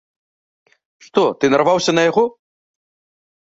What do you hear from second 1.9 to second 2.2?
на